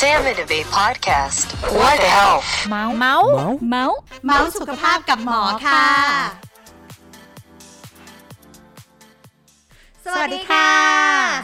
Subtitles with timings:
[0.00, 1.46] Sam and Abe podcast.
[1.78, 2.48] What the health?
[2.68, 3.28] เมาส์เมาส์
[3.70, 5.86] เมาส์เมาส์สุขภาพกับหมอค่ะ
[10.04, 10.70] สวัสดีค่ะ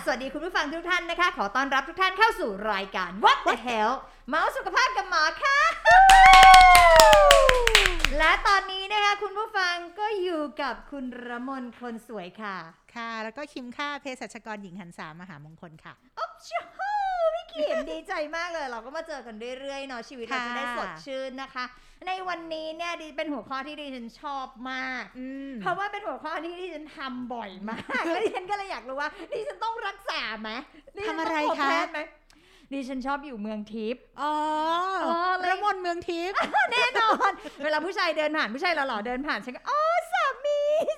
[0.04, 3.92] สวัสดีคุณผู้ฟังทุกท่านนะคะ ขอต้อนรับทุกท่านเข้าสู่รายการ What the Hell
[4.28, 5.58] เมาส์สุขภาพกับหมอค่ะ
[8.18, 12.56] และตอนนี้นะคะคุณผู้ฟังก็อยู่กับคุณระมนคนสวยค่ะ
[12.94, 17.05] ค่ะ แล้วก็คิมค่าเภสัชกรหญิงหันสามหามงคลค่ะอ๊อบชูพี่ขิม
[17.90, 21.64] ดีใจมากเลย เราก็มาเจอกันเรื่อยๆเนาะชีวิตเราค่ะจะได้สดชื่นนะคะ
[22.06, 30.50] ในวันนี้เนี่ยดิเป็นหัวข้อที่ดิฉันชอบมากอืมเพราะว่าเป็นหัวข้อที่ดิฉันทำบ่อยมากแล้วดิฉันก็เลยอยากรู้ว่าดิฉันต้องรักษาไหม
[30.96, 32.00] ดิฉันทำอะไรต้งพบคะแพทย์ไหม
[32.72, 34.34] ดิฉันชอบอยู่เมืองทิพย์ อ๋อ
[35.06, 36.36] อ๋อเลยระมนเมืองทิพย์
[36.72, 37.30] แน่นอน
[37.64, 39.80] เวลาผู้ชายเดินผ่านผู้ชายหล่อๆเดินผ่านฉันก็ อ๋อ
[40.12, 40.25] สามี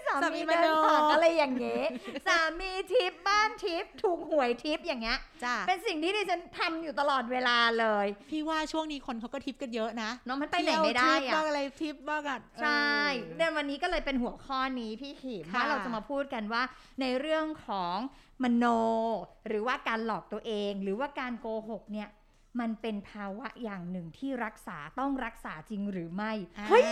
[0.08, 1.86] สาสามีมีมโนเดินผ่านอะไรอย่างเงี้ย
[2.26, 12.88] สามีทิพย์บ้านทิพย์ถูกหวยทิพย์อย่างเงี้ยจ้าเป็นสิ่งที่ดิฉันทำอยู่ตลอดเวลาเลย พี่ว่าช่วงนี้คนเขาก็ทิปกันเยอะนะน้องมันไปไหนไม่ได้เที่ยวทริปอะบ้างอะไรทริปบ้างอะใช่
[13.22, 16.62] เออในวันนี้ก็เลยเป็นหัวข้อนี้พี่ขิมค่ะว่าเราจะมาพูดกันว่า
[17.00, 17.96] ในเรื่องของ
[18.42, 18.64] มโน
[19.48, 22.08] หรือว่าการหลอกตัวเอง หรือว่าการโกหกเนี่ย
[22.60, 26.84] มันเป็นภาวะอย่างหนึ่งที่รักษาต้องรักษาจริงหรือไม่อ่าเฮ้ย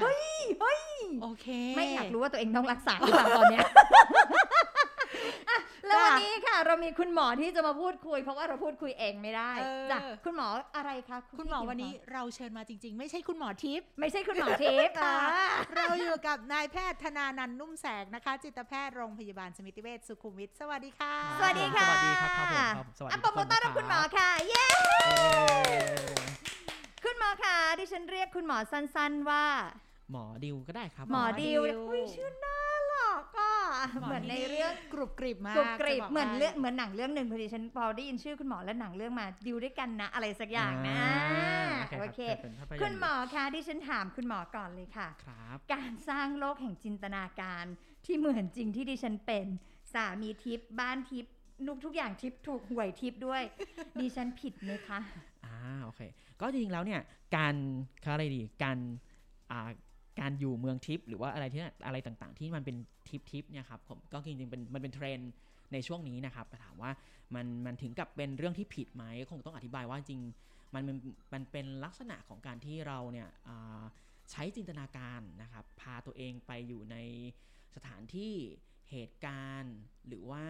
[0.00, 0.22] เฮ้ย
[0.60, 0.82] เฮ้ย
[1.22, 3.72] โอเค ไม่อยากรู้ว่าตัวเองต้องรักษาหรือเปล่าตอนเนี้ยอะ
[5.86, 24.66] แล้ววันจ้ะนี้ค่ะ เรามีคุณหมอที่จะมาพูดคุย เพราะว่าเราพูดคุยเองไม่ได้เออจ้ะคุณหมออะไรคะคุณหมอพี่วันนี้เราเชิญมาจริง ๆ ไม่ใช่คุณหมอทิพย์ไม่ใช่คุณหมอทิพย์ค่ะอ่าเราอยู่กับนายแพทย์ธนานันท์นุ่มแสงนะคะ จิตแพทย์โรงพยาบาลสมิติเวชสุขุมวิทสวัสดีค่ะ สวัสดีค่ะสวัสดีครับครับผมครับสวัสดีอะปรบมือต้อนรับทุกคนคุณหมอนะครับค่ะเย้
[25.02, 25.94] เอ่อ
[27.04, 29.44] คุณหมอค่ะดิฉันเรียกคุณหมอสั้นๆว่า
[30.12, 32.73] หมอดิวก็ได้ครับ หมอดิวดิวอุ้ยชื่อน่าหลอ
[33.20, 33.50] กก็
[34.04, 47.64] เหมือนในเรื่องกรุบกริบมากกรุบกริบจะเหมือนให้เรื่องเหมือนหนังเรื่องหนึ่งพอดีฉันพอได้ยินชื่อคุณหมอและหนังเรื่องมาดิวด้วยกันนะอะไรสักอย่างนะาโอเครับเป็นภาพยนตร์คุณหมอคะดิฉันถามคุณหมอก่อนเลยค่ะครับการสร้างโลกแห่งจินตนาการ
[48.04, 49.46] ที่เหมือนจริงที่ดิฉันเป็น
[49.94, 51.32] สามีทิพย์บ้านทิพย์
[51.66, 53.42] นุกทุกอย่างทิพย์ถูกหวยทิพย์ด้วย
[54.00, 54.98] ดิฉันผิดไหมคะ
[55.46, 56.00] อ่าโอเค
[56.40, 57.00] ก็จริงๆแล้วเนี่ย
[57.36, 57.54] การ
[58.02, 58.78] เขาอะไรดีการ
[59.50, 59.70] อ่า
[60.20, 62.76] การอยู่เมืองทิพย์หรือว่าอะไรที่อะไรต่างๆ ที่มันเป็น
[63.08, 65.30] ทิพย์ทิพย์เนี่ยครับผมก็จริงๆเป็นมันเป็นเทรนด์
[65.72, 66.90] ในช่วงนี้นะครับแต่ถามว่า
[67.34, 70.20] มันมันถึงกับเป็นเรื่องที่ผิดไหมคงต้องอธิบายว่าจริง
[70.74, 70.96] มันมัน
[71.32, 73.28] มันเป็นลักษณะของการที่เราเนี่ย
[74.30, 76.96] ใช้จินตนาการนะครับพาตัวเองไปอยู่ใน
[77.74, 78.34] สถานที่
[78.90, 79.76] เหตุการณ์
[80.08, 80.44] หรือว่า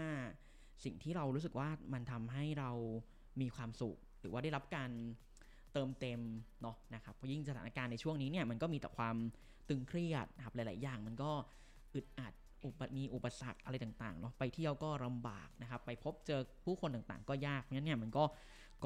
[0.85, 2.71] สิ่งที่เรารู้สึกว่ามันทำให้เรา
[3.41, 4.91] มีความสุข หรือว่าได้รับการ
[5.73, 6.21] เติมเต็ม
[6.63, 9.17] เนาะนะครับเพราะยิ่งสถานการณ์ในช่วงนี้เนี่ยมันก็มีแต่ความ
[9.69, 11.31] ตึงเครียดนะครับหลาย ๆ อย่างมันก็
[11.95, 12.33] อึดอัด
[12.65, 18.25] อุปมีอุปสรรคอะไรต่างๆเนาะไปเที่ยวก็ลำบากนะครับ ไปพบเจอผู้คนต่างๆ ก็ยากเพราะฉะนั้นเนี่ยมันก็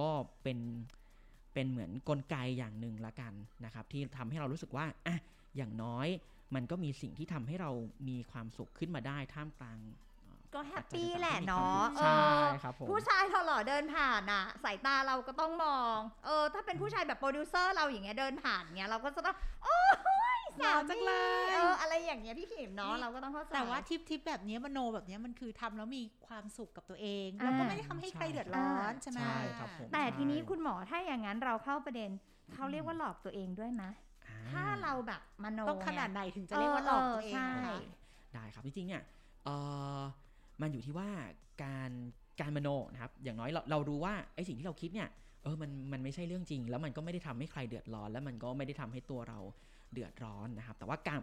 [0.00, 0.09] ก็
[0.43, 0.59] เป็น
[1.55, 3.33] เป็นเหมือนกลไกอย่างหนึ่งละกัน
[3.65, 5.17] นะครับ ที่ทำให้เรารู้สึกว่าอะ
[5.56, 6.06] อย่างน้อย
[6.55, 7.71] มันก็มีสิ่งที่ทำให้เรา
[8.09, 9.78] มีความสุขขึ้นมาได้ท่ามกลาง
[10.22, 19.78] เอ่อก็ happy แหละเนาะใช่เออครับผมผู้ชายหล่อๆเดินผ่านอะ สายตาเราก็ต้องมอง เออ ถ้าเป็นผู้ชายแบบโปรดิวเซอร์เราอย่างเงี้ยเดินผ่านเงี้ยเราก็จะต้องโอ้
[20.59, 21.13] ยหล่อจังเล
[21.45, 32.11] ยเอออะไรอย่างเงี้ยพี่ขิมเนาะเราก็ต้องเข้าใจแต่ว่าทิปทิปแบบเนี้ยมโนแบบเนี้ยมันคือทำแล้วมีความสุขกับตัวเองอ่าแล้วก็ไม่ได้ทำให้ใครเดือดร้อนอ่าใช่ไหมใช่ครับผมแต่ทีนี้ใช่คุณหมอถ้าอย่างนั้นเราเข้าประเด็น
[32.55, 33.85] เขาเรียกว่าหลอกตัวเองด้วยไหม
[34.27, 37.81] อ่ถ้าเราแบบมโนต้องขนาดไงไหนถึงจะเรียกว่าหลอกตัวเองเออใช่นะคะ
[38.35, 39.03] ได้ครับจริงๆเนี่ย
[39.45, 39.55] เอ่
[39.99, 40.01] อ
[40.61, 41.09] มันอยู่ที่ว่า
[41.65, 41.91] การ
[42.41, 45.09] การมโนนะครับอย่างน้อยเราเรารู้ว่าไอ้สิ่งที่เราคิดเนี่ย
[45.43, 49.39] เออมันมันไม่ใช่เรื่องจริง แล้วมันก็ไม่ได้ทำให้ใครเดือดร้อน แล้วมันก็ไม่ได้ทำให้ตัวเรา
[49.93, 51.21] เดือดร้อนนะครับ แต่ว่าการ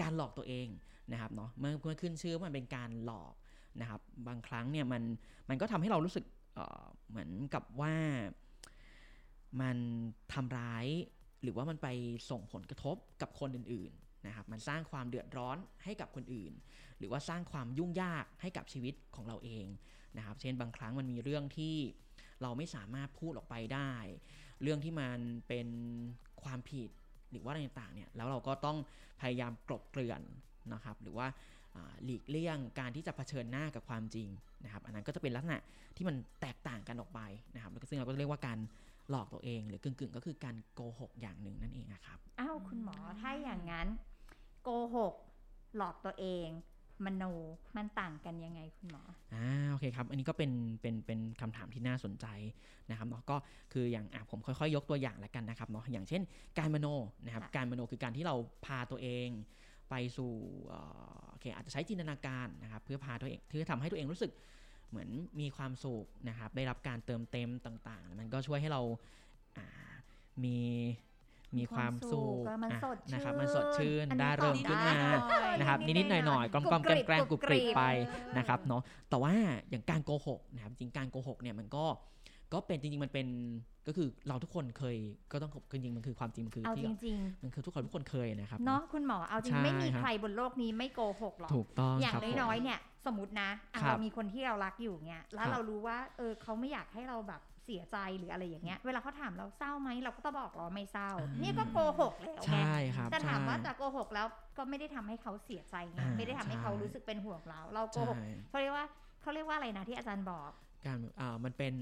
[0.00, 0.68] การหลอกตัวเอง
[1.12, 3.34] นะครับเนาะเมื่อเมื่อขึ้นชื่อว่ามันเป็นการหลอก
[3.80, 5.02] นะครับ บางครั้งเนี่ยมัน
[5.48, 7.94] มันก็ทำให้เรารู้สึกเเหมือนกับว่า
[9.60, 9.76] มัน
[10.32, 10.86] ทำร้าย
[11.42, 11.88] หรือว่ามันไป
[12.30, 16.52] ส่งผลกระทบกับคนอื่นๆนะครับ มันสร้างความเดือดร้อนให้กับคนอื่น
[16.98, 19.66] หรือว่าสร้างความยุ่งยากให้กับชีวิตของเราเอง
[20.16, 21.76] นะครับ เช่นบางครั้งมันมีเรื่องที่
[22.42, 23.92] เราไม่สามารถพูดออกไปได้
[24.62, 25.18] เรื่องที่มัน
[25.48, 25.68] เป็น
[26.42, 26.90] ความผิด
[27.34, 28.76] หรือว่าอะไรต่างเนี่ยแล้วเราก็ต้อง
[29.20, 30.20] พยายามกลบเกลื่อน
[30.72, 31.26] นะครับหรือว่า
[32.04, 34.28] หลีกเลี่ยงการที่จะเผชิญหน้ากับความจริง
[34.64, 35.58] นะครับอันนั้นก็จะเป็นลักษณะ
[35.96, 37.20] ที่มันแตกต่างกันออกไป
[37.54, 38.58] นะครับซึ่งเราก็เรียกว่าการ
[39.10, 43.88] หลอกตัวเอง หรือกึ่งๆ ก็คือการโกหกอย่างหนึ่งนั่นเองนะครับอ้าวคุณหมอถ้าอย่างนั้น
[44.62, 45.14] โกหก
[45.76, 46.46] หลอกตัวเอง
[47.04, 47.24] มโน
[47.76, 49.02] มันต่างกันยังไงคุณหมอ
[49.34, 50.50] อ่าโอเคครับ อันนี้ก็เป็น
[50.80, 52.26] เป็นเป็นคำถามที่น่าสนใจ
[52.90, 53.36] นะครับเนาะก็
[53.72, 56.22] คืออย่างอะผมค่อยๆ ยกตัวอย่างละกันนะครับเนาะอย่างเช่น
[56.58, 56.86] การมโน
[57.24, 59.28] นะครับค่ะการมโนคือการที่เราพาตัวเอง
[59.90, 60.32] ไปสู่
[60.66, 60.80] เอ่
[61.18, 64.32] อโอเคอาจจะใช้จินตนาการนะครับเพื่อพาตัวเองเพื่อทำให้ตัวเองรู้สึก
[64.90, 65.08] เหมือน
[65.40, 68.82] มีความสุขนะครับได้รับการเติมเต็มต่างๆ มันก็ช่วยให้เรา
[69.58, 69.66] อ่า
[70.44, 70.58] มี
[71.58, 74.98] มีความสุขก็มันอะสดชื่นนะครับมันสดชื่นอันนี้ได้เริ่มตอบขึ้นได้มา
[75.58, 77.82] นะครับนิดๆหน่อยๆกลอมๆกรุบกริบแกล้มๆกรุบกริบกรุบกริบไป
[78.38, 79.32] นะครับเนาะแต่ว่า
[79.70, 81.84] อย่างการโกหกนะครับจริงการโกหกเนี่ยมันก็
[82.52, 83.26] ก็เป็นจริงๆมันเป็น
[83.86, 84.96] ก็คือเราทุกคนเคย
[85.32, 104.26] ก็ต้องจริงๆมันคือความจริงมันคือเอาที่จริงมันคือทุกคนทุกคนเคยนะครับๆเนาะคุณหมอเอาจริงใช่ไม่มีครับใครบนโลกนี้ไม่โกหกหรอกถูกต้องอย่างครับผมน้อยๆเนี่ยสมมตินะอะครับเรามีคนที่เรารักอยู่เงี้ยแล้วครับเรารู้ว่าเออเขาไม่อยากให้เราแบบ เสียใจหรืออะไรอย่างเงี้ย เวลาเขาถามเราเศร้าไหมเราก็ต้องบอกเราไม่เศร้าอ่าเนี่ยก็โกหกแล้วไงใช่ครับแต่ถามว่าใช่แต่โกหกแล้ว
[104.56, 108.86] ก็ไม่ได้ทำให้เขาเสียใจไงอ่าไม่ได้ทำให้เขาใช่รู้สึกเป็นห่วงเรา เราโกหกใช่เขาเรียกว่า
[109.22, 110.50] เขาเรียกว่าอะไรนะที่อาจารย์บอก
[110.86, 111.74] การอ่ามันเป็น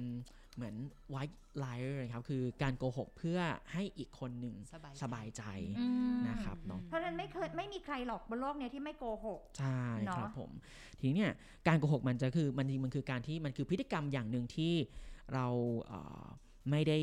[0.54, 0.75] เหมือน
[1.14, 3.38] white liar นะครับคือการโกหกเพื่อ
[3.72, 5.43] ให้อีกคนหนึ่งสบายใจสบายใจ
[5.78, 10.50] อืมนะครับเนาะเพราะฉะนั้นไม่เคยไม่มีใครหรอกบนโลกเนี้ยที่ไม่โกหก ใช่เนอะครับผม
[10.99, 11.32] ทีนี้เนี่ย
[11.69, 14.75] การโกหกมันจะคือมันจริงมันคือการที่มันคือพฤติกรรมอย่างหนึ่งที่
[15.34, 15.46] เรา
[15.84, 16.25] เอ่อ
[16.70, 16.99] ไม่ได้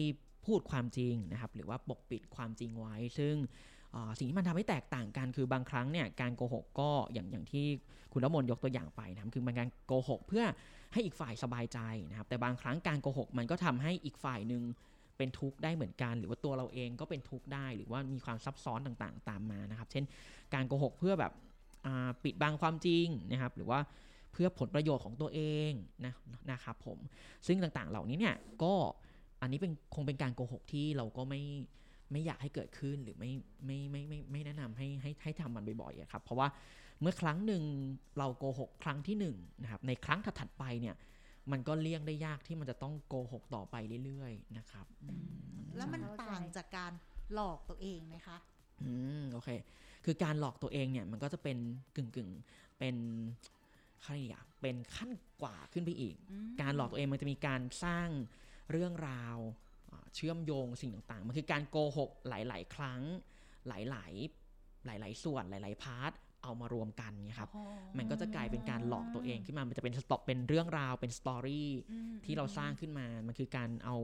[0.46, 3.79] พูดความจริงนะครับ หรือว่าปกปิดความจริงไว้ซึ่งเอ่อ
[4.18, 7.66] สิ่งที่มันทำให้แตกต่างกันคือบางครั้งเนี่ยการโกหกก็อย่างอย่างที่
[8.14, 10.44] คุณละมนยกตัวอย่างไปนะครับคือมันการโกหกเพื่อ
[10.94, 14.64] ให้อีกฝ่ายสบายใจนะครับ แต่บางครั้งการโกหกมันก็ทำให้อีกฝ่ายหนึ่ง
[15.18, 20.04] เป็นทุกข์ได้เหมือนกัน หรือว่าตัวเราเองก็เป็นทุกข์ได้ หรือว่ามีความซับซ้อนต่างๆ ตามมานะครับ เช่น
[20.54, 21.34] การโกหกเพื่อแบบ
[22.24, 23.80] ปิดบังความจริงนะครับ หรือว่า
[24.32, 25.72] เพื่อผลประโยชน์ของตัวเอง
[26.06, 26.14] นะ
[26.52, 26.98] นะครับผม
[27.48, 28.74] ซึ่งต่างๆเหล่านี้เนี่ยก็
[29.42, 31.42] อันนี้เป็นคงเป็นการโกหกที่เราก็ไม่
[32.12, 33.32] ไม่อยากให้เกิดขึ้นหรือไม่
[33.66, 36.48] ไม่ไม่ไม่ไม่แนะนำให้ให้ให้ทำมันบ่อยๆอะครับเพราะว่า
[37.02, 37.64] เมื่อครั้งหนึ่ง
[38.18, 40.96] เราโกหกครั้งที่หนึ่งนะครับในครั้งถัดๆไปเนี่ย
[41.52, 43.76] มันก็เลี่ยงได้ยากที่มันจะต้องโกหกต่อไป
[44.06, 46.92] เรื่อยๆนะครับอืมแล้วมันเข้าใจต่างจากการ
[47.34, 48.38] หลอกตัวเองไหมคะ
[48.84, 48.92] อื
[49.22, 49.50] มโอเค
[50.06, 51.58] คือการหลอกตัวเองเนี่ยมันก็จะเป็น
[51.96, 52.96] กึ่งกึ่งๆเป็น
[54.04, 55.12] ใครอยากเป็นขั้น
[55.42, 58.10] กว่าขึ้นไปอีกอืมการหลอกตัวเองมันจะมีการสร้าง
[58.72, 59.69] เรื่องราวอ่า
[60.16, 63.02] เชื่อมโยงสิ่งต่างๆ มันคือการโกหกหลาย ๆ ครั้ง
[63.68, 66.12] หลาย ๆ หลาย ๆ ส่วนหลาย ๆ part
[66.44, 67.64] เอามารวมกันเนี่ยครับอ๋อ
[67.98, 73.96] มันก็จะกลายเป็นการหลอกตัวเองขึ้นมา มันจะเป็นสตอเป็นเรื่องราวเป็น story อืมที่เราสร้างขึ้นมา มันคือการเอา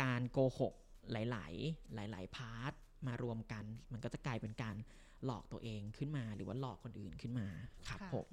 [0.00, 0.74] การโกหก
[1.12, 1.52] หลาย
[2.08, 2.72] ๆ หลาย ๆ part
[3.06, 4.76] มารวมกัน มันก็จะกลายเป็นการ
[5.24, 7.46] หลอกตัวเองขึ้นมา หรือว่าหลอกคนอื่นขึ้นมา
[7.88, 8.30] ครับผม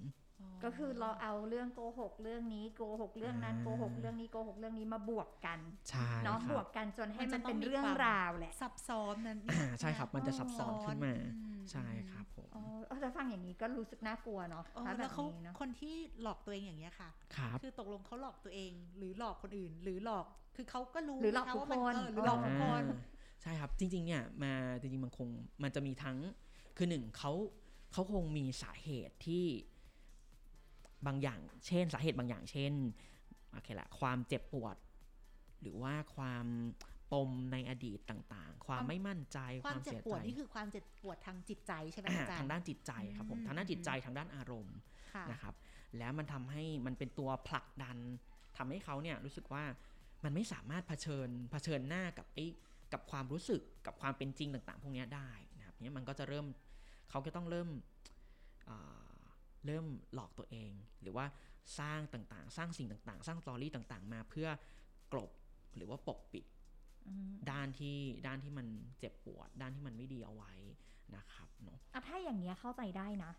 [0.63, 5.59] ก็คือเราเอาเรื่องโกหกเรื่องนี้โกหกเรื่องนั้นอ่าโกหกเรื่องนี้โกหกเรื่องนี้มาบวกกัน
[5.89, 11.37] ใช่เนาะครับบวกกันจนให้มันมัจะนต้องเป็นมีเรื่องความราวแหละซับซ้อนนั้นอ่าใช่ครับ มันจะซับซ้อนขึ้นมาอื
[11.71, 20.25] ใช่ครับผมอ๋อเออแต่ฟังอย่างนี้ก็รู้สึกน่ากลัวเนาะเออถ้าแบแล้วบเขานี้เนาะคนที่หลอกตัวเองอย่างเงี้ยค่ะครับคือตกลงเขาหลอกตัวเอง หรือหลอกคนอื่น หรือหลอก
[20.55, 22.99] คือเขาก็รู้หรือหลอกะะทุกว่าคมันนเออหรือหลอกทุกคนอ่า
[23.41, 25.27] ใช่ครับจริง ๆ เนี่ยมาจริงๆมันคง
[25.63, 26.17] มันจะมีทั้ง
[26.77, 27.31] คือหนึ่งเขา
[27.93, 29.45] เขาคงมีสาเหตุที่
[31.07, 32.73] บางอย่าง เช่น สาเหตุบางอย่างเช่น
[33.51, 34.75] โอเคละความเจ็บปวด
[35.61, 36.45] หรือว่าความ
[37.11, 44.77] ปมในอดีตต่างๆ ความความไม่มั่นใจความเสีเจ็บยปวดใจนี่คือความเจ็บปวดทางจิตใจใช่ไหมอ่าอาจารย์ทางด้านจิตใจครับผมอืมทางด้านจิตใจทางด้านอารมณ์
[45.13, 45.53] ค่ะนะครับ
[45.97, 47.97] แล้วมันทำให้มันเป็นตัวผลักดัน
[48.57, 49.63] ทำให้เขาเนี่ยรู้สึกว่า
[50.23, 52.45] มันไม่สามารถเผชิญเผชิญหน้ากับไอ้
[52.93, 56.45] กับความรู้สึกกับความเป็นจริงต่างๆ พวกเนี้ยได้นะครับเนี่ยมันก็จะเริ่ม
[57.09, 57.69] เขาก็ต้องเริ่ม
[58.69, 59.02] อ่า
[59.65, 60.71] เริ่มหลอกตัวเอง
[61.01, 61.25] หรือว่า
[61.79, 64.49] สร้างต่างๆ สร้างสิ่งต่างๆ สร้างสตอรี่ต่างๆ มาเพื่อ
[65.13, 65.31] กลบ
[65.75, 66.45] หรือว่าปกปิด
[67.07, 67.97] อืมด้านที่
[68.27, 68.67] ด้านที่มัน
[68.99, 70.53] เจ็บปวด ด้านที่มันไม่ดีเอาไว้
[71.15, 73.31] นะครับเนาะอะถ้าอย่างเงี้ยเข้าใจได้นะ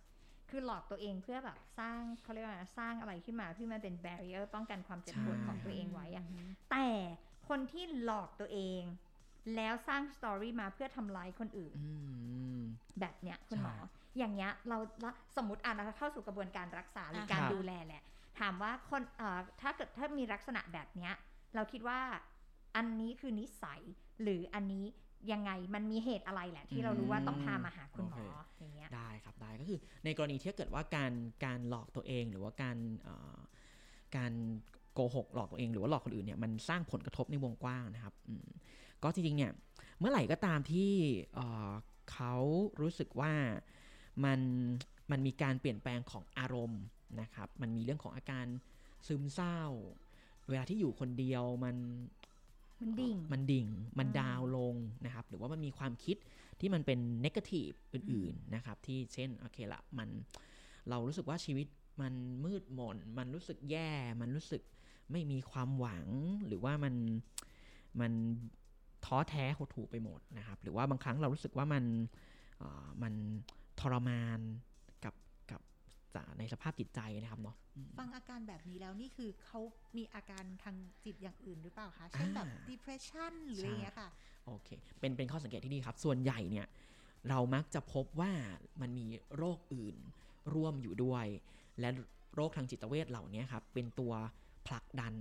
[0.51, 6.27] คือหลอกตัวเองเพื่อแบบสร้างเขาเรียกว่าอะไรสร้างอะไรขึ้นมาที่มันเป็นแบเรียร์ป้องกันความเจ็บปวดใช่ของตัวเองไว้อะ
[6.71, 6.87] แต่
[7.49, 8.83] คนที่หลอกตัวเอง
[9.57, 11.85] แล้วสร้างสตอรี่มาเพื่อทำร้ายคนอื่นอื
[12.59, 12.61] ม
[13.01, 18.03] แบบเนี้ยคุณหมอใช่ อย่างเงี้ยเราละสมมติอะเราเข้าสู่กระบวนการรักษาหรืออะการครับดูแลแหละ
[18.41, 21.13] ถามว่าคนเอ่อถ้าเกิดถ้ามีลักษณะแบบเนี้ย
[21.55, 22.01] เราคิดว่า
[22.77, 23.81] อันนี้คือนิสัย
[24.23, 24.85] หรืออันนี้
[25.33, 31.13] ยังไงมันมีเหตุอะไรแหละ ที่เรารู้ว่าต้องพามาหาคุณหมอโอเคอย่างเงี้ยได้ครับได้ก็คือในกรณีที่เกิดว่าการ
[31.45, 33.39] การหลอกตัวเองหรือว่าการเอ่อ
[34.17, 34.33] การ
[34.95, 38.49] โกหกหลอกตัวเองหรือว่าหลอกคนอื่นเนี่ยมันสร้างผลกระทบในวงกว้างนะครับอืม
[39.03, 39.53] ก็จริงๆเนี่ย
[39.99, 40.93] เมื่อไหร่ก็ตามที่
[41.35, 41.71] เอ่อ
[42.13, 42.35] เขา
[42.81, 43.33] รู้สึกว่า
[44.25, 44.41] มัน
[45.11, 46.83] มันมีการเปลี่ยนแปลงของอารมณ์
[47.21, 48.47] นะครับ มันมีเรื่องของอาการ
[49.07, 49.61] ซึมเศร้า
[50.49, 51.77] เวลาที่อยู่คนเดียวมัน
[52.81, 53.67] มันดิ่ง มันดิ่ง
[53.99, 56.17] มันอืมดาวน์ลงนะครับ หรือว่ามันมีความคิด
[56.61, 60.09] ที่มันเป็นนกาทีฟอื่นๆนะครับ ที่เช่นโอเคละมัน
[60.89, 61.67] เรารู้สึกว่าชีวิต
[62.03, 63.91] มันมืดมน มันรู้สึกแย่
[64.21, 64.63] มันรู้สึก
[65.13, 66.05] ไม่มีความหวัง
[66.47, 66.95] หรือว่ามัน
[68.01, 68.13] มัน
[69.05, 71.85] ท้อแท้หดหู่ไปหมดนะครับ หรือว่าบางครั้งเรารู้สึกว่ามัน
[72.59, 73.15] เอ่อมัน
[73.81, 74.41] ทรมาน
[75.05, 75.15] กับ
[75.51, 75.61] กับ
[76.15, 79.61] ษาในสภาพจิตใจนะครับเนาะอืมฟังอาการแบบนี้แล้วนี่คือเขา
[79.97, 84.09] มีอาการทางจิตอย่างอื่นหรือเปล่าคะเช่นแบบอ่า depression หรืออะไรอย่างเงี้ยค่ะ
[84.47, 84.69] โอเค
[85.01, 86.67] เป็นเป็นข้อสังเกตที่ดีครับ ส่วนใหญ่เนี่ย
[87.29, 88.33] เรามักจะพบว่า
[88.81, 89.97] มันมีโรคอื่น
[90.55, 91.27] ร่วมอยู่ด้วย
[91.81, 91.89] และ
[92.35, 94.13] โรคทางจิตเวชเหล่านี้ครับเป็นตัว
[94.67, 95.15] ผลักดัน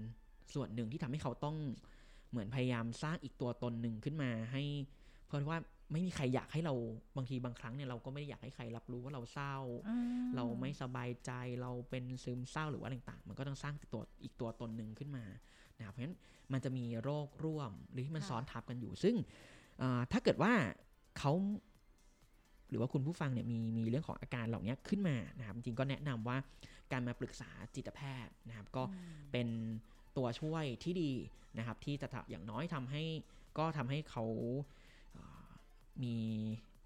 [0.53, 1.57] ส่วนหนึ่งที่ทำให้เขาต้อง
[2.29, 4.63] เหมือนพยายามสร้างอีกตัวตนหนึ่งขึ้นมาให้
[5.25, 5.59] เพราะว่า
[5.91, 6.73] ไม่มีใครอยากให้เรา
[7.17, 9.55] บางทีบางครั้งเนี่ยเราก็ไม่ได้อยากให้ใครรับรู้ว่าเราเศร้า
[9.87, 15.25] อืมเราไม่สบายใจเราเป็นซึมเศร้าหรือว่าอะไรต่างๆ มันก็ต้องสร้างตัวอีกตัวตนหนึ่งขึ้นมา
[15.77, 16.15] นะครับเพราะฉะนั้น
[16.53, 19.15] มันจะมีโรคร่วมหรือที่มันค่ะซ้อนทับกันอยู่ ซึ่ง
[19.79, 20.53] เอ่อถ้าเกิดว่า
[21.17, 21.31] เขา
[22.69, 26.37] หรือว่าคุณผู้ฟังเนี่ยมีมีเรื่องของอาการเหล่านี้ขึ้นมานะครับจริงๆก็แนะนำว่า
[26.91, 28.83] การมาปรึกษาจิตแพทย์นะครับ ก็
[29.31, 29.47] เป็น
[30.17, 31.11] ตัวช่วยที่ดี
[31.57, 33.03] นะครับ ที่จะทำอย่างน้อยทำให้
[33.57, 34.57] ก็ทำให้เขาเอ่อ
[36.03, 36.15] มี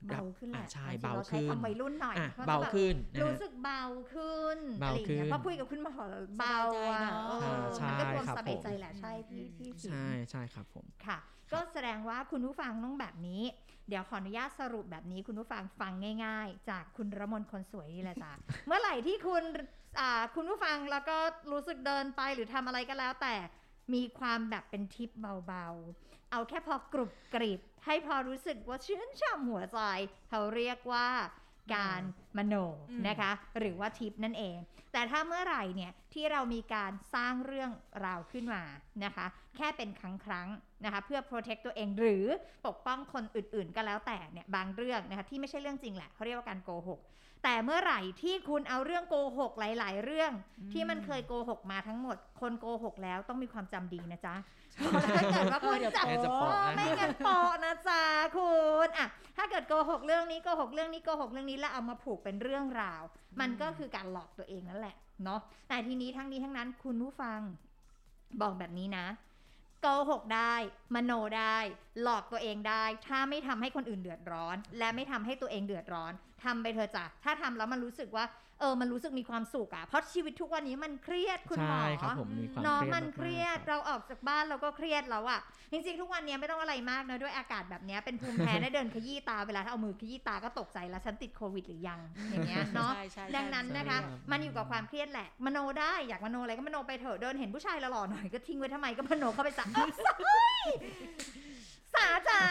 [0.08, 3.82] เบาขึ้นแหละอ่าใช่บางทีเบาเราใช้ขึ้นคำวัยรุ่นหน่อยอะก็จะเบาแบบขึ้นนะรู้ฮะสึกเบา
[4.14, 5.94] ขึ้นเบาอะไรอย่างเงี้ยขึ้นพอคุยกับคุณหมอ
[6.40, 11.18] เบาสบายใจอะเนอะเออใช่มันก็ควรครับสบายใจผมแหละใช่ที่ที่สิงใช่ใช่ครับผมค่ะ
[11.54, 13.44] ก็แสดงว่าคุณผู้ฟังต้องแบบนี้
[13.90, 15.94] เดี๋ยวขออนุญาตสรุปแบบนี้คุณผู้ฟังฟัง
[16.26, 18.32] ง่าย ๆ จากคุณระมนคนสวยนี่แหละจ้ะ
[18.68, 19.44] เมื่อไหร่ที่คุณ
[20.00, 21.18] อ่าคุณผู้ฟังแล้วก็
[21.52, 23.36] รู้สึกเดินไปหรือทำอะไรก็แล้วแต่
[23.94, 25.12] มีความแบบเป็นทิป
[25.48, 29.79] เบาๆ เอาแค่พอกรุบกริบ ให้พอรู้สึกว่าชื่นช่ำหัวใจ
[30.29, 31.08] เขาเรียกว่า
[31.75, 32.01] การ
[32.38, 32.56] มโน
[32.89, 34.58] อืมนะคะ หรือว่าทิปนั่นเอง
[34.94, 37.72] แต่ถ้าเมื่อไหร่เนี่ยที่เรามีการสร้างเรื่อง
[38.06, 38.63] ราวขึ้นมา
[39.03, 39.25] นะคะ
[39.58, 42.25] แค่เป็นครั้งครั้งๆนะคะเพื่อ protect ตัวเองหรือ
[42.67, 47.00] ปกป้องคนอื่นๆ ก็แล้วแต่เนี่ยบางเรื่องนะคะที่ไม่ใช่เรื่องจริงแหละเขาเรียกว่าการโกหก
[47.44, 50.32] แต่เมื่อไหร่ที่คุณเอาเรื่องโกหกหลาย ๆ เรื่อง
[50.74, 54.36] ที่มันเคยโกหกมาทั้งหมด คนโกหกแล้วต้องมีความจำดีนะจ๊ะ
[55.15, 58.01] ถ้าเกิดว่าคุณเดี๋ยวจำแกจะโปะนะไม่งั้นโปะนะจ๊ะ
[58.38, 63.01] คุณอะถ้าเกิดโกหกเรื่องนี้โกหกเรื่องนี้โกหกเรื่องนี้แล้วเอามาผูกเป็นเรื่องราว
[63.39, 65.39] มันก็คือการหลอกตัวเองนั่นแหละเนาะ
[65.70, 67.39] แต่ทีนี้ทั้งนี้ทั้งนั้นคุณผู้ฟัง
[68.41, 69.06] บอกแบบนี้นะ
[69.82, 70.53] โกหกได้
[70.96, 71.58] มโนได้
[72.01, 76.13] หลอกตัวเองได้ ถ้าไม่ทำให้คนอื่นเดือดร้อน และไม่ทำให้ตัวเองเดือดร้อน
[76.44, 78.25] ทำไปเถอะจ้ะถ้าทำแล้วมันรู้สึกว่า
[78.60, 85.39] เออ มันรู้สึกมีความสุขอะเพราะชีวิตทุกวันนี้มันเครียดคุณหมอใช่ครับผมมีความเนาะเครียดมันากๆเครียดครับเราออกจากบ้านเราก็เครียดแล้วอะ
[85.72, 92.00] จริงๆ ทุกวันนี้ไม่ต้องอะไรมากนะด้วยอากาศแบบเนี้ยเป็นภูมิแพ้ได้เดินขยี้ตาเวลาถ้าเอามือขยี้ตาก็ตกใจแล้วฉันติดโควิดหรือยัง
[92.32, 100.15] อย่างเงี้ยเนาะใช่ใช่ดังนั้นนะคะใช่ครับมันอยู่กับความเครียดแหละมโนได้อยากมโนอะไรก็มโนไปเถอะเดินเห็นผู้ชายหล่อๆหน่อยก็ทิ้งไว้ทำไมก็มโนเข้าไปซะเอ้าสา
[100.63, 100.65] ย
[101.98, 102.42] สาจ๋า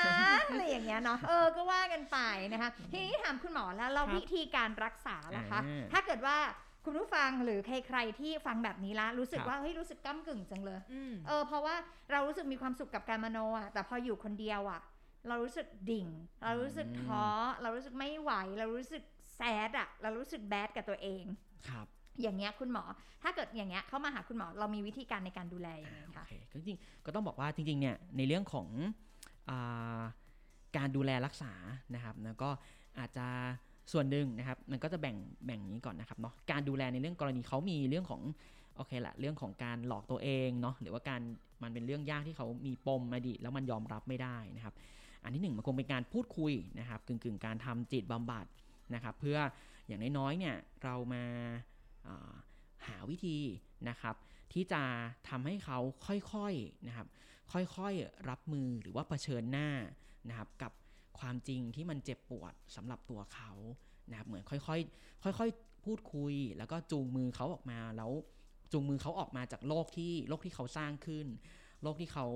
[0.50, 2.18] อะไรอย่างเงี้ยเนาะเออก็ว่ากันไป
[2.52, 6.36] นะคะทีนี้ถามคุณหมอแล้วเราครับวิธีการรักษาล่ะคะอ่าถ้าเกิดว่า
[6.84, 11.74] คุณผู้ฟังหรือใครๆที่ฟังแบบนี้ละรู้สึกครับว่าเฮ้ยรู้สึกก้ากึ่งจังเลยอืมเออเพราะว่า
[12.10, 14.80] เรารู้สึกมีความสุขกับการมโนอะแต่พออยู่คนเดียวอะ
[15.28, 16.06] เรารู้สึกดิ่ง
[16.44, 17.24] เรารู้สึกท้อ
[17.62, 19.02] เรารู้สึกไม่ไหว เรารู้สึก
[19.36, 21.24] แซดอะเรารู้สึกแบดกับตัวเอง
[21.68, 21.86] ครับ
[22.22, 22.84] อย่างเงี้ยคุณหมอ
[23.22, 29.05] ถ้าเกิดอย่างเงี้ยเข้ามาหาคุณหมอเรามีวิธีการในการดูแลยังไงโอคะเคก็จริงๆก็ต้องบอกว่าจริงๆเนี่ยในเรื่องของอา
[30.76, 31.52] การดูแลรักษา
[31.94, 32.48] นะครับแล้วก็
[32.98, 33.26] อาจจะ
[33.92, 38.22] ส่วนหนึ่งนะครับมันก็จะแบ่งแบ่งนี้ก่อนนะครับเนาะการดูแลในเรื่องกรณีเขามีเรื่องของ
[38.76, 41.20] โอเคละเรื่องของการหลอกตัวเองเนาะหรือว่าการ
[41.62, 44.74] มันเป็นเรื่องยากที่เขามีปมอดีตแล้วมันยอมรับไม่ได้นะครับ
[45.22, 48.46] อันที่หนึ่งมันคงเป็นการพูดคุยนะครับกึ่งกึ่งๆการทำจิตบำบัด
[48.94, 49.38] นะครับ เพื่อ
[49.86, 52.32] อย่างน้อยๆเนี่ยเรามาา
[52.86, 53.38] หาวิธี
[53.88, 54.14] นะครับ
[54.52, 54.82] ที่จะ
[55.28, 57.06] ทำให้เขาค่อยๆนะครับ
[57.52, 59.68] ค่อยๆรับมือหรือว่าเผชิญหน้า
[60.28, 60.72] นะครับกับ
[61.18, 63.52] ความจริงที่มันเจ็บปวดสำหรับตัวเขา
[64.10, 68.12] นะครับเหมือนค่อยๆค่อยๆพูดคุย แล้วก็จูงมือเขาออกมาแล้ว
[68.72, 71.26] จูงมือเขาออกมาจากโลกที่โลกที่เขาสร้างขึ้น
[71.82, 72.26] โลกที่เขา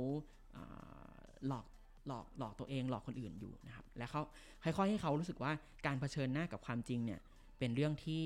[1.47, 1.67] หลอก
[2.09, 4.23] หลอกหลอกตัวเองหลอกคนอื่นอยู่นะครับ และเขา
[4.62, 5.52] ค่อยๆให้เขารู้สึกว่า
[5.87, 7.21] การเผชิญหน้ากับความจริงเนี่ย
[7.59, 8.25] เป็นเรื่องที่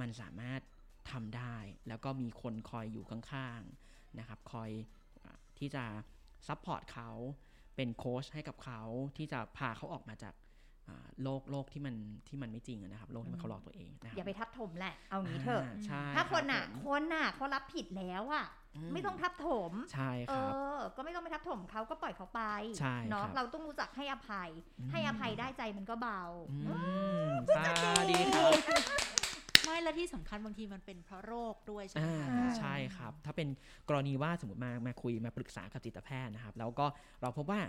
[0.00, 0.60] มันสามารถ
[1.10, 1.56] ทำได้
[1.88, 4.70] แล้วก็มีคนคอยอยู่ข้างๆนะครับ คอย
[5.58, 5.84] ที่จะ
[6.48, 7.10] support เขา
[7.76, 8.82] เป็นโค้ชให้กับเขา
[9.16, 10.34] ที่จะพาเขาออกมาจาก
[10.88, 11.94] อ่าโลกโลกที่มัน
[12.28, 18.46] ที่มันไม่จริงอะนะครับ โลกที่มันเขาหลอกตัวเองนะครับอย่าไปทับถมแหละ เอางี้เถอะาใช่ถ้าคนรัอะบผมคนอะเขารับผิดแล้วอะ
[18.92, 22.42] ไม่ต้องทับถมใช่เอครับอก็ไม่ต้องไปทับถมเขาก็ปล่อยเขาไป
[22.80, 26.58] ใช่เนาะครับเราต้องรู้จักให้อภัยอืมให้อภัยได้ใจมันก็เบาอื
[27.28, 27.66] มใช่
[28.10, 28.52] ดีครับ
[29.66, 33.48] ไม่และที่สำคัญบางทีมันเป็นเพราะโรคด้วยใช่ไหมอ่าคะใช่ครับ ถ้าเป็น
[33.88, 36.86] กรณีว่าสมมติมามาคุยมาปรึกษากับจิตแพทย์นะครับ แล้วก็
[37.20, 37.60] เราพบว่า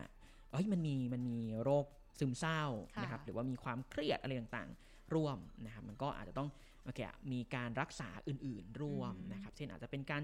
[0.51, 1.85] เอ้ยมันมีมันมีโรค
[2.19, 2.61] ซึมเศร้า
[2.95, 6.49] ค่ะนะครับหรือว่ามีความเครียดอะไรต่างๆ ร่วมนะครับ มันก็อาจจะต้อง
[6.83, 10.23] โอเคอะมีการรักษาอื่นๆ ร่วมนะครับ เช่นอาจจะเป็นการ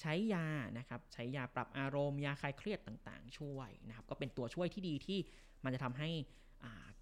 [0.00, 0.46] ใช้ยา
[0.78, 5.18] นะครับใช้ยาปรับอารมณ์ยาคลายเครียดต่างๆ ช่วยนะครับ ก็เป็นตัวช่วยที่ดีที่
[5.64, 6.47] มันจะทำให้อ่า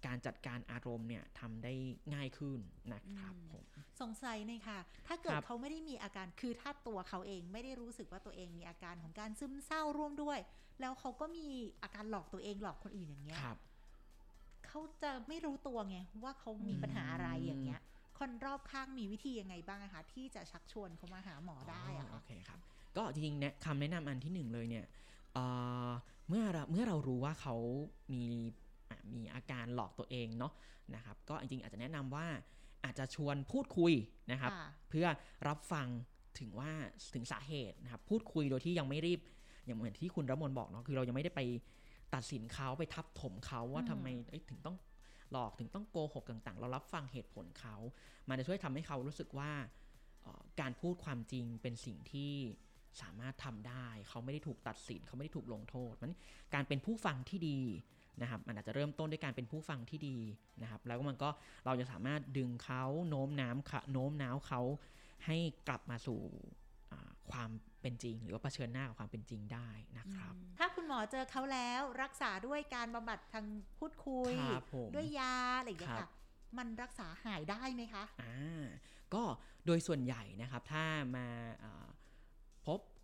[0.05, 1.73] การจัดการอารมณ์เนี่ยทำได้
[2.13, 2.59] ง่ายขึ้น
[2.93, 3.65] นะครับอืมผม
[4.01, 10.39] สงสัยหน่อยค่ะ ถ้าเกิดครับเขาไม่ได้มีอาการคือถ้าตัวเขาเองไม่ได้รู้สึกว่าตัวเองมีอาการของการซึมเศร้าร่วมด้วย
[10.79, 11.47] แล้วเขาก็มี
[11.83, 13.57] อาการหลอกตัวเองหลอกคนอื่นอย่างเงี้ยครับ
[14.67, 17.79] เขาจะไม่รู้ตัวไงว่าเขามีปัญหาอะไรอย่างเงี้ย
[18.17, 22.59] คนรอบข้างมีวิธียังไงบ้างอะคะที่จะชักชวนเขามาหาหมอได้อะโอค่ะเคครับ
[22.97, 24.85] ก็จริงๆเนี่ยคำแนะนำอันที่หนึ่งเลยเนี่ย
[25.33, 25.45] เอ่
[25.87, 25.89] อ
[26.27, 27.55] เมื่อเราเมื่อเรารู้ว่าเขา
[28.13, 28.66] มีอะ
[29.15, 30.53] มีอาการหลอกตัวเองเนาะ
[30.95, 32.27] นะครับก็จริงๆอาจจะแนะนำว่า
[32.83, 33.93] อาจจะชวนพูดคุย
[34.31, 35.07] นะครับค่ะเพื่อ
[35.47, 35.87] รับฟัง
[36.39, 36.71] ถึงว่า
[37.15, 39.21] ถึงสาเหตุนะครับพูดคุยโดยที่ยังไม่รีบ
[39.65, 41.41] อย่างเหมือนที่คุณระมนบอกเนาะคือเรายังไม่ได้ไป
[42.15, 44.77] ตัดสินเขาไปทับถมเขาว่าอืมทำไมเอ้ยถึงต้อง
[45.31, 47.75] หลอกถึงต้องโกหกต่างๆ เรารับฟังเหตุผลเขา
[48.27, 49.51] มันจะช่วยทำให้เขารู้สึกว่า
[50.21, 52.33] เอ่อการพูดความจริงเป็นสิ่งที่
[53.01, 56.15] สามารถทำได้ เขาไม่ได้ถูกตัดสินเขาไม่ได้ถูกลงโทษมัน
[56.53, 57.59] การเป็นผู้ฟังที่ดี
[58.21, 60.17] นะครับมันอาจจะเริ่มต้นด้วยการเป็นผู้ฟังที่ดี
[60.61, 61.29] นะครับ แล้วมันก็
[61.65, 64.61] เราจะสามารถดึงเขาโน้มน้ำค่ะโน้มน้าวเขา
[65.25, 65.37] ให้
[65.67, 66.19] กลับมาสู่
[66.91, 67.49] อ่าความ
[67.81, 73.45] เป็นจริง หรือว่าเผชิญหน้ากับความเป็นจริงได้นะครับ ถ้าคุณหมอเจอเขาแล้วรักษาด้วยการบำบัดทาง
[73.79, 76.11] พูดคุยครับผมด้วยยาอะไรอย่างเงี้ยครัค่ะบ
[76.57, 78.65] มันรักษาหายได้ไหมคะอ่า
[79.13, 79.23] ก็
[79.65, 80.85] โดยส่วนใหญ่นะครับถ้า
[81.15, 81.27] มา
[81.63, 81.96] อ่าพบ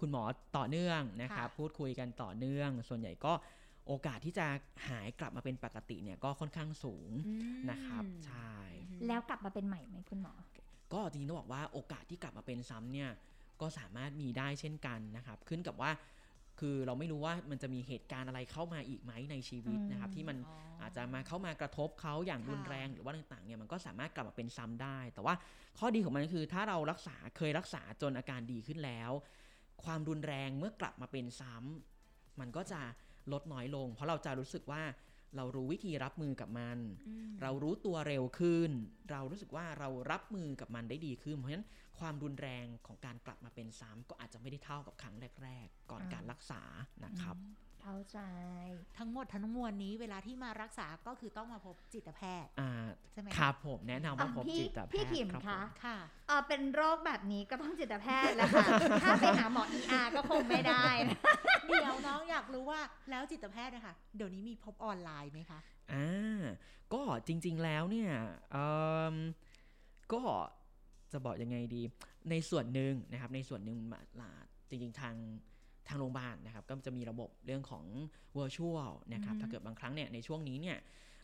[0.03, 0.25] คุณหมอ
[0.57, 3.33] ต่อเนื่องนะครับค่ะพูดคุยกันต่อเนื่อง ส่วนใหญ่ก็
[3.87, 4.45] โอกาสที่จะ
[4.89, 7.11] หายกลับมาเป็นปกติเนี่ยก็ค่อนข้างสูง
[7.71, 8.55] นะครับใช่
[9.07, 10.33] แล้วกลับมาเป็นใหม่ไหมคุณหมอ
[10.93, 13.09] ก็จริงๆต้องบอกว่าโอกาสที่กลับมาเป็นซ้ำเนี่ย
[13.61, 15.91] ก็สามารถมีได้เช่นกันนะครับ ขึ้นกับว่า
[16.59, 20.37] คือเราไม่รู้ว่ามันจะมีเหตุการณ์อะไรเข้ามาอีกไหมในชีวิตนะครับอืมที่มัน
[20.81, 25.35] อาจจะมาเข้ามากระทบเขาอย่างรุนแรงหรือว่าต่างๆเนี่ยมันก็สามารถกลับมาเป็นซ้ำได้ แต่ว่า
[25.79, 29.11] ข้อดีของมันคือถ้าเรารักษาเคยรักษาจนอาการดีขึ้นแล้ว
[29.83, 32.81] ความรุนแรงเมื่อกลับมาเป็นซ้ำมันก็จะ
[33.31, 34.83] ลดน้อยลง เพราะเราจะรู้สึกว่า
[35.35, 36.77] เรารู้วิธีรับมือกับมัน
[37.41, 38.71] เรารู้ตัวเร็วขึ้น
[39.11, 41.67] เรารู้สึกว่าเรารับมือกับมันได้ดีขึ้น เพราะฉะนั้น
[41.99, 46.61] ความรุนแรงของการกลับมาเป็นซ้ำก็อาจจะไม่ได้เท่ากับครั้งแรก ๆ ก่อนอ่าการรักษา
[47.05, 47.37] นะครับ
[47.83, 48.19] เข้าใจ
[48.97, 52.71] ทั้งหมดทั้งมวลนี้เวลาที่มารักษาก็คือต้องมาพบจิตแพทย์อ่า
[53.11, 58.67] ใช่ไหมครับผมแนะนำว่าอะพบพี่จิตแพทย์พี่ขิมรับผคะค่ะเออเป็นโรคแบบนี้ก็ต้องจิตแพทย์แหล้วค่ะ
[59.03, 61.19] ถ้าไปหาหมอ ER ก็คงไม่ได้นะ
[61.67, 65.59] เดี๋ยวน้องอยากรู้ว่าแล้วจิตแพทย์นะคะเดี๋ยวนี้มีพบออนไลน์ไหมคะ
[65.93, 66.41] อ่า
[66.93, 68.11] ก็จริง ๆแล้วเนี่ย
[68.51, 68.67] เอิ่
[69.13, 69.15] ม
[70.13, 70.21] ก็
[71.11, 71.81] จะบอกยังไงดี
[72.29, 74.31] ในส่วนหนึ่งนะครับในส่วนหนึ่งมาล่ะ
[74.69, 75.15] จริงๆทาง
[75.87, 77.85] ทางโรงพยาบาลนะครับก็จะมีระบบเรื่องของ
[78.37, 80.77] virtual นะครับอือฮึถ้าเกิดบางครั้งเนี่ยในช่วงนี้เนี่ย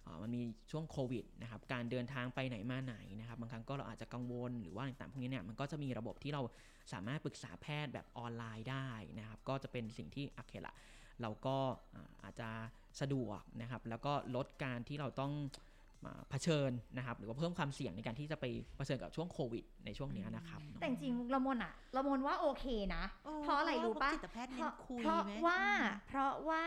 [0.03, 0.41] เอ่อมันมี
[0.71, 6.41] ช่วงโควิดนะครับการเดินทางไปไหนมาไหนนะครับบางครั้งก็เราอาจจะกังวลหรือว่าต่างๆพวกนี้เนี่ยมันก็จะมีระบบที่เรา
[6.93, 10.75] สามารถปรึกษาแพทย์แบบออนไลน์ได้นะครับก็จะเป็นสิ่งที่โอเคละ
[11.21, 11.57] เราก็
[11.95, 12.49] อ่าอาจจะ
[13.01, 15.33] สะดวกนะครับแล้วก็ลดการที่เราต้อง
[15.67, 15.68] มา
[16.29, 18.45] เผชิญนะครับ หรือว่าเพิ่มความเสี่ยงในการที่จะไป
[18.77, 26.63] เผชิญกับช่วงโควิด ในช่วงเนี้ยนะครับแต่จริงๆละมนอะละมนว่าโอเคนะโอ้เพราะอะไรรู้ปะเพราะว่าพบจิตแพทย์เน้นคุยเพราะไหมว่าอืมเพราะว่า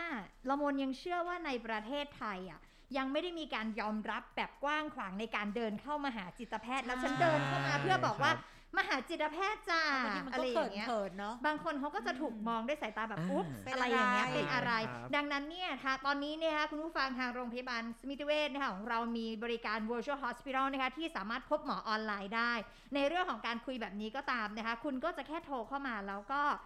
[0.49, 2.59] ละมนยังเชื่อว่าในประเทศไทยอะ
[2.97, 22.51] ยังไม่ได้มีการยอมรับแบบกว้างขวางในการเดินเข้ามาหาจิตแพทย์แล้วฉันเดินเข้ามาเพื่อบอกว่าครับ มาหาจิตแพทย์จ้าบางทีมันอะก็ไรอเขิย่านงเงี้ยเขินๆเนาะบางคนเขาก็จะถูกมองด้วยสายตาแบบอ่าอุ๊บเป็นอะไรอย่างเงี้ยอะไรเป็นอะไรครับดังนั้นเนี่ยถ้าตอนนี้เนี่ยนะคะคุณผู้ฟังทางโรงพยาบาลสมิติเวชนะคะของเรามีบริการ virtual hospital นะคะที่สามารถพบหมอออนไลน์ได้
[22.95, 26.59] ในเรื่องของการคุยแบบนี้ก็ตามนะคะคุณก็จะแค่โทรเข้ามาแล้วก็อ่า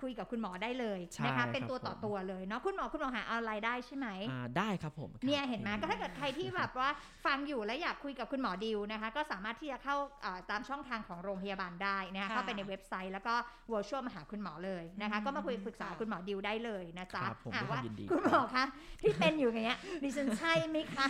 [0.00, 6.88] คุยกับคุณหมอได้เลยใช่นะคะเป็นครับตัวต่อผมตัวเลยเนาะคุณหมอคุณหมอหาออนไลน์ได้ใช่ไหมอ่าได้ครับผมครับเนี่ยเห็นไหมก็ถ้าเกิดใครที่แบบว่า
[7.26, 13.34] ฟังอยู่และอยากคุยกับคุณหมอดิวนะคะก็สามารถที่จะเข้าอ่าตามช่องทางของโรงพยาบาลได้นะคะค่ะเข้าไปในเว็บไซต์แล้วก็
[13.72, 18.64] virtual มาหาคุณหมอเลยนะคะอืมก็มาคุยปรึกษาค่ะคุณหมอดิวได้เลยนะจ๊ะครับผมอะด้วยคว่าวามยินดีคุณหมอคะ
[19.00, 21.06] ที่เป็นอยู่อย่างเงี้ยดิฉันใช่ไหมคะ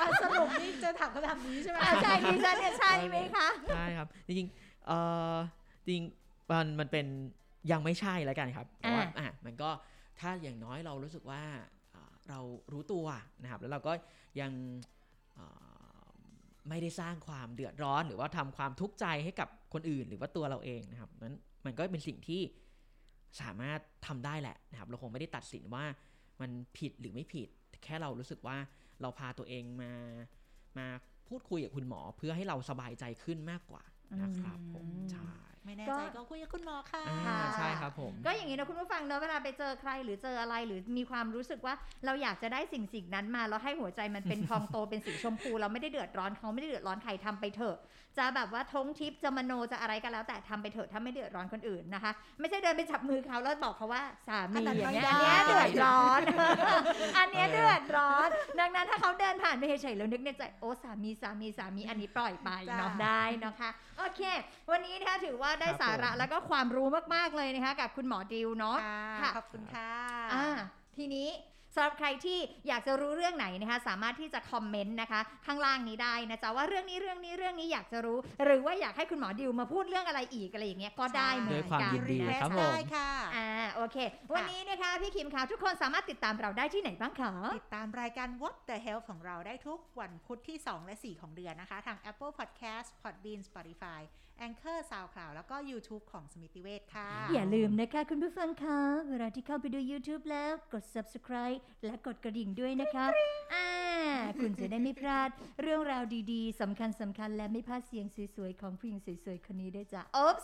[0.00, 4.98] อะสรุปนี่จะถามคำถามนี้ใช่ไหมอ่าใช่ดิฉันเนี่ยใช่ไหมคะใช่ครับจริงๆเอ่
[5.34, 5.36] อ
[5.84, 7.06] จริงๆมันมันเป็น
[7.70, 9.70] ยังไม่ใช่แล้วกันครับแต่ว่าอ่าอะมันก็
[10.20, 11.42] ถ้าอย่างน้อยเรารู้สึกว่า
[11.94, 12.38] อ่าเรา
[12.72, 13.06] รู้ตัว
[13.42, 13.92] นะครับ แล้วเราก็
[14.40, 14.52] ยัง
[15.38, 16.08] อ่า
[16.68, 22.42] ไม่ได้สร้างความเดือดร้อน หรือว่าทำความทุกข์ใจให้กับคนอื่น หรือว่าตัวเราเองนะครับนั้นมันก็เป็นสิ่งที่
[23.40, 25.84] สามารถทำได้แหละนะครับ เราคงไม่ได้ตัดสินว่า
[26.40, 27.48] มันผิดหรือไม่ผิด
[27.84, 28.56] แค่เรารู้สึกว่า
[29.00, 29.92] เราพาตัวเองมา
[30.78, 30.86] มา
[31.28, 33.82] พูดคุยกับคุณหมอเพื่อให้เราสบายใจขึ้นมากกว่า
[34.22, 35.22] นะครับผมอืมใช่
[35.64, 41.74] ไม่แน่ก็ใจก็คุยกับคุณหมอค่ะอ่าใช่ครับผมก็อย่างนี้นะคุณผู้ฟังเนอะเวลาไปเจอใครหรือเจออะไรหรือมีความรู้สึกว่า
[42.04, 47.76] เราอยากจะได้สิ่งสิ่งนั้นมาแล้วให้หัวใจมันเป็นพองโตเป็นสีชมพู เราไม่ได้เดือดร้อนเขาไม่ได้เดือดร้อนใครทำไปเถอะ
[48.18, 56.20] จะแบบว่าทงทิปจะมโนจะอะไรก็แล้วแต่ทำไปเถอะถ้าไม่เดือดร้อนคนอื่นนะคะ ไม่ใช่เดินไปจับมือเขาแล้วบอกเขาว่าสามีอันนั้นอย่างเงี้ยไม่อันได้เนี้ยเดือดร้อน
[57.18, 58.28] อันเนี้ยเดือดร้อน
[58.60, 64.20] ดังนั้นถ้าเขาเดินผ่านไปเฉยๆแล้วนึกในใจโอ้สามีสามีสามีอันนี้ปล่อยไปจ้าเนาะได้นะคะโอเค
[64.70, 69.90] วันนี้นะคะถือว่าได้ครับสาระผมแล้วก็ความรู้มากๆเลยนะคะกับคุณหมอดิวเนาะค่ะค่ะขอบคุณค่ะ
[70.32, 70.46] อ่า
[70.96, 71.28] ทีนี้
[71.74, 83.96] สำหรับใครที่อยากจะรู้เรื่องไหนนะคะสามารถที่จะ comment นะคะข้างล่างนี้ได้นะจ๊ะว่าเรื่องนี้เรื่องนี้เรื่องนี้อยากจะรู้ หรือว่าอยากให้คุณหมอดิวมาพูดเรื่องอะไรอีกอะไรอย่างเงี้ยก็ได้เหมืด้อวยนความกันยินดี request ครับผมได้ค่ะอ่าโอเค
[84.34, 94.02] วันนี้นะคะพี่คิมคะทุกคนสามารถติดตามเราได้ที่ไหนบ้างคะติดตามรายการ What the Health ของเราได้ทุกวันพุธที่ 2 และ 4 ของเดือนนะคะ ทาง Apple Podcast Podbean Spotify
[94.46, 103.06] Anchor SoundCloud แล้วก็ YouTube ของสมิติเวชค่ะ อย่าลืมนะคะคุณผู้ฟังคะเวลาที่เข้าไปดู YouTube แล้วกด subscribe และกดกระดิ่งด้วยนะคะ
[103.54, 103.66] อ่า
[104.40, 105.28] คุณจะได้ไม่พลาด
[105.62, 110.36] เรื่องราวดีๆสำคัญสำคัญและไม่พลาดเสียงสวยๆของผู้หญิงสวยๆคนนี้ด้วยจ้ะโอ๊บ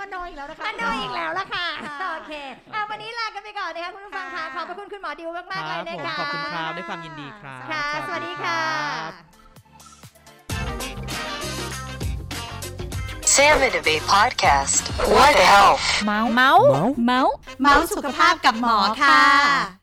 [0.00, 2.32] มาโนอีกแล้วนะคะมาโนอีกแล้วล่ะค่ะค่ะโอเค
[2.74, 8.60] อะวันนี้ลากันไปก่อนนะคะคุณผู้ฟังค่ะค่ะขอบพระคุณคุณหมอดิวคมากๆรัเลยบนะผมคะขอบคุณครับด้วยความยินดีครับค่ะ สวัสดีค่ะ
[9.08, 9.12] รับ
[13.34, 14.82] Salmon Debate Podcast.
[15.14, 15.82] What the health?
[16.04, 16.64] เมาส์เมาส์
[17.04, 19.77] เมาส์เมาส์สุขภาพกับหมอค่ะ